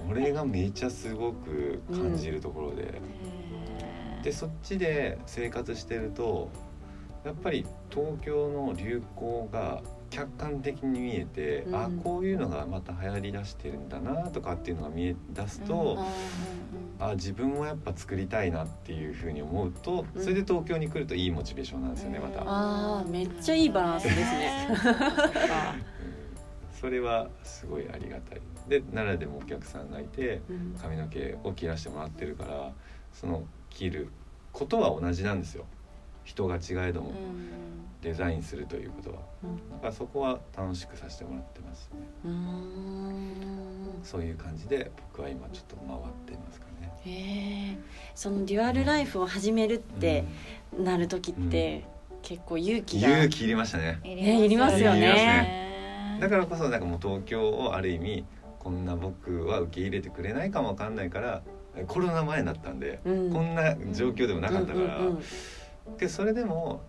[0.02, 3.02] そこれがめちゃすごく感じるところで、
[4.24, 6.50] でそっちで生活してると
[7.24, 11.76] やっぱり東京の流行が客観的に見えて、うん。
[11.76, 16.00] あこういうのがまた流行りだしてるんだなとかっていうのが見え出すと、
[17.00, 20.22] あ自分もやっぱ作りたいなっていうふうに思うとうん。
[20.22, 22.44] それで東京に来るといいモチベーションなんですよねまた。
[22.46, 24.68] あーめっちゃいいバランスですね。
[24.70, 24.76] うん。
[26.80, 28.42] それはすごいありがたい
[28.72, 30.78] で奈良でもお客さんがいてうん。
[30.82, 32.72] 髪の毛を切らしてもらってるから
[33.12, 34.10] その切る
[34.54, 35.66] ことは同じなんですよ。
[36.24, 37.12] 人が違えども。
[38.02, 39.18] デザインするということは。
[39.18, 42.00] だからそこは楽しくさせてもらってますね。
[44.04, 46.94] そういう感じで僕は今ちょっと回っていますかね。
[47.06, 47.78] へえ。
[48.16, 50.24] そのデュアルライフを始めるって
[50.78, 51.84] なる時って
[52.22, 53.10] 結構勇気が。
[53.10, 54.00] 勇気いりましたね。
[54.04, 54.46] ね。
[54.46, 56.18] いりますよね。
[56.22, 58.26] だからこそなんかもう東京をある意味
[58.62, 61.42] こんな僕は受け入れてくれないかもわかんないから
[61.88, 63.34] コロナ前だったんで、うん。
[63.34, 65.00] こんな状況でもなかったから、
[65.98, 66.84] でそれでも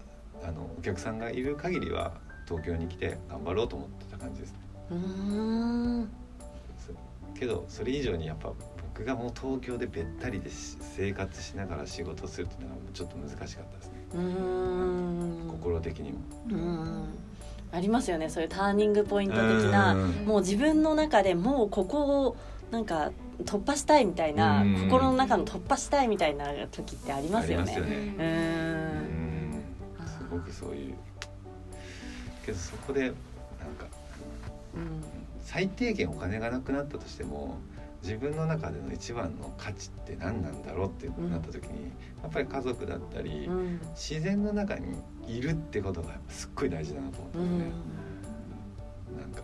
[0.45, 2.13] あのお客さんがいる限りは
[2.47, 4.59] 東京に来て頑張ろうと思ってた感じですね。
[4.91, 4.99] うー。
[4.99, 6.09] ん
[7.35, 8.53] けどそれ以上にやっぱ
[8.95, 14.21] 僕がもう東京でべったりでし生活しながら仕事するっていうのはちょっと難しかったですね、うー
[15.47, 15.49] ん。
[15.49, 16.19] 心的にも。
[16.51, 17.05] うん
[17.73, 20.11] ありますよねそういうターニングポイント的なうん。
[20.27, 22.37] もう自分の中でもうここを
[22.71, 23.11] なんか
[23.45, 24.77] 突破したいみたいなうん。
[24.91, 28.15] 心の中の突破したいみたいな時ってありますよね。
[28.19, 29.65] うん。
[30.07, 30.95] すごくそういう。
[32.45, 33.17] けどそこでなんか
[34.75, 35.03] うん。
[35.41, 37.57] 最低限お金がなくなったとしても
[38.03, 41.93] 自分の中での一番の価値って何なんだろうってなった時に、
[42.23, 47.73] やっぱり家族だったり、うん自然の中にいるってことがすっごい大事だなと思ったうんんですね。
[49.21, 49.43] なんか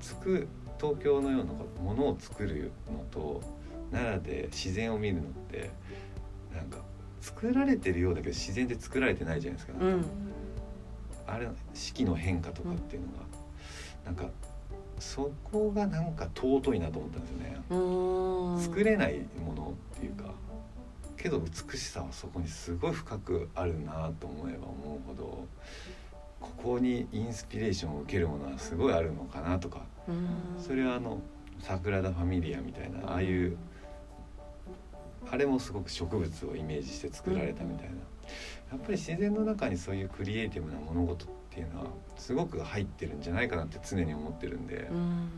[0.00, 0.48] つく
[0.80, 1.52] 東京のような
[1.82, 3.40] ものを作るのと
[3.92, 5.70] 奈良で自然を見るのって
[6.54, 6.78] なんか
[7.20, 9.78] 作られてるようだけど自然で作られてないじゃないですか。
[9.80, 10.04] うん
[11.26, 13.18] あれ四季の変化とかっていうのが、
[14.04, 14.30] なんか
[15.00, 18.62] そこがなんか尊いなと思ったんですよね。
[18.62, 20.34] 作れないものっていうか
[21.16, 25.46] けど美しさはそこにすごい深くあるなと思えば思うほど
[26.40, 30.28] ここにインスピレーションを受けるものはすごいあるのかなとかうん。
[30.62, 31.20] それはあの
[31.60, 33.56] サグラダ・ファミリアみたいなああいう
[35.30, 37.94] あれもすごく植物をイメージして作られたみたいな。
[38.70, 41.86] やっぱり自然の中にそういうクリエイティブな物事っていうのは
[42.16, 44.88] すごく入ってるんじゃないかなって常に思ってるんで。
[44.90, 44.94] う。
[44.94, 45.30] ん。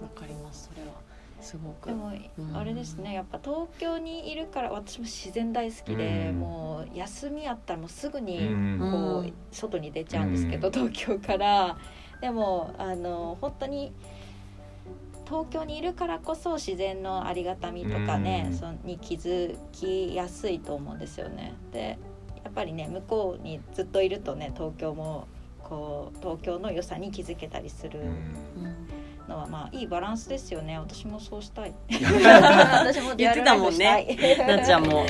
[0.00, 0.70] わかります。
[0.72, 0.94] それは
[1.40, 1.88] すごく。
[1.88, 3.12] でもうんあれですね。
[3.12, 6.38] やっぱ東京にいるから私も自然大好きで、うん。
[6.38, 8.78] もう休みあったらもうすぐうにん。
[8.78, 10.72] こう、うん外に出ちゃうんですけど、うん。
[10.72, 11.76] 東京から。
[12.20, 13.92] でもあの本当に
[15.24, 18.56] 東京にいるからこそ自然のありがたみとかね、うん。
[18.56, 21.54] そのに気づきやすいと思うんですよね。
[21.72, 21.98] で
[22.44, 25.28] やっぱりね向こうにずっといるとね東京も
[25.62, 28.00] こう東京の良さに気づけたりする
[29.28, 30.78] のはまあいいバランスですよね。
[30.78, 31.74] 私もそうしたい。
[31.88, 34.16] 言私もってたもんね。
[34.46, 35.04] なっちゃんも。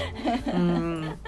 [0.53, 1.19] うん。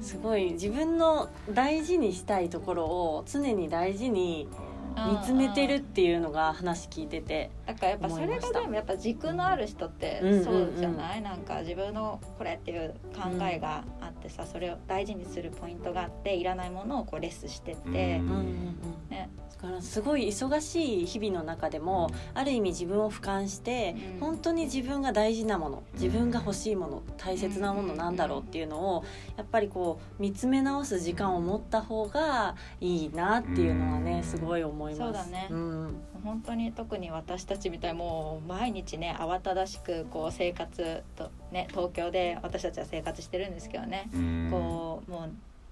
[0.00, 4.48] すごい自分の大事にしたいところを常に大事に
[4.96, 10.44] 見つめてるっていうのが話聞いててだからやっぱそれがでもやっぱ軸のある人ってうんうんうん。
[10.44, 18.36] そうじゃない、なんか自分のこれっていう考えがあってさそれを大事にするポイントがあっていらないものをこうレスしてって、うんうんうん。
[18.36, 18.76] うん
[19.10, 19.28] ね
[19.62, 24.20] だからすごい忙しい日々の中でもある意味自分を俯瞰してうん。
[24.20, 29.04] 本当に自分が大事なもの自分が欲しいもの大切なものなんだろうっていうのを
[29.38, 34.98] やっぱりこう見つめ直す時間を持った方がいいなっていうのはねすごい思います。
[34.98, 35.48] そうだね。
[35.54, 36.02] ん。
[36.22, 44.48] 本当に特に私たちみたいもう毎日ね慌ただしくこう生活とね東京で私たちは生活してるんですけどね、うん。
[44.50, 45.28] こうも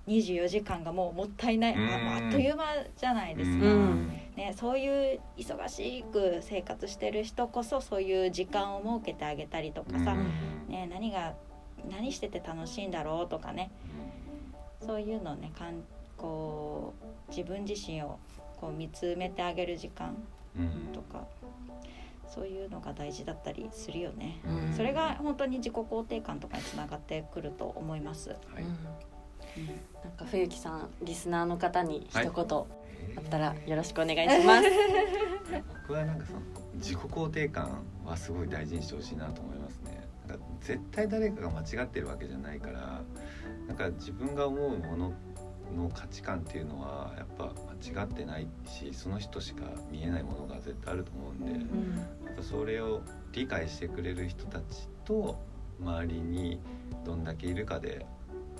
[0.07, 2.27] う24時間がもうもったいない、あうん。
[2.27, 2.65] あっという間
[2.97, 3.67] じゃないですか。
[3.67, 4.09] うん。
[4.37, 10.73] ね、そういう忙しく生活してる人こそそういう時間を設けてあげたりとかさ、うん。
[10.73, 11.35] ね、何が
[11.91, 13.71] 何してて楽しいんだろうとかね。
[14.85, 15.85] そういうのをねかん
[16.17, 16.95] こ
[17.29, 18.19] う自分自身を
[18.63, 20.17] こう見つめてあげる時間
[20.57, 21.27] うんとか
[22.29, 24.41] そういうのが大事だったりするよね。
[24.47, 28.31] うんそれが本当に自己肯定感とかにつながってくると思います。
[28.31, 28.69] はいうん
[30.03, 32.67] なんか冬木さんリスナーの方に一言あは
[33.21, 34.69] いったらよろしくお願いします。
[35.83, 36.41] 僕はなんかその
[36.77, 40.09] 自己肯定感はすごい大事にしてほしいなと思いますね。
[40.27, 43.03] なんか絶対誰かが間違ってるわけじゃないから
[43.67, 45.13] なんか自分が思うもの
[45.73, 47.53] の価値観っていうのはやっぱ
[47.93, 53.03] 間違ってないしその人しか見えないものが絶対あると思うんで、うんやっぱそれを
[53.33, 55.39] 理解してくれる人たちと
[55.81, 56.61] 周りに
[57.05, 58.07] どんだけいるかで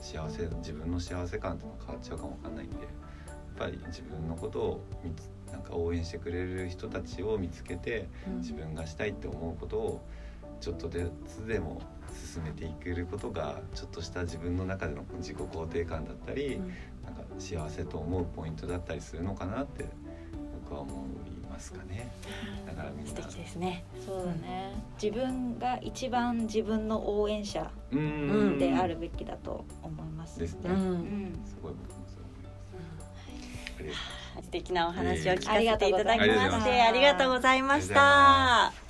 [0.01, 2.87] 幸せ自分の幸せ感っていうのが変わっちゃうかもわかんないんでやっ
[3.57, 8.09] ぱり自分のことを見つなんか応援してくれる人たちを見つけて
[8.39, 10.07] 自分がしたいって思うことを
[10.61, 11.83] ちょっとずつでも
[12.33, 16.69] 進めていけることがちょっとした自分の中での自己肯定感だったり、なん。
[16.69, 16.75] か
[17.43, 19.87] 幸せと思うポイントだったりするのかなって
[20.65, 20.95] 僕は思い
[21.51, 22.11] ますかね。
[22.67, 23.11] だからみんな。
[23.11, 23.85] 素敵ですね。
[24.07, 24.73] そうだね。
[25.03, 30.39] 自分が一番自分の応援者であるべきだと思います。
[30.39, 30.71] ですね。
[30.71, 30.77] うん。
[30.77, 32.23] うんすごい僕もそう
[33.81, 34.23] 思います。
[34.43, 38.82] 素敵なお話を聞かせていただきましてありがとうございました